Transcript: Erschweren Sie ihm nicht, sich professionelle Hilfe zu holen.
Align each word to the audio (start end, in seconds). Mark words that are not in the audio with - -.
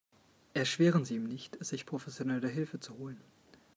Erschweren 0.55 1.05
Sie 1.05 1.17
ihm 1.17 1.25
nicht, 1.25 1.63
sich 1.63 1.85
professionelle 1.85 2.47
Hilfe 2.47 2.79
zu 2.79 2.97
holen. 2.97 3.21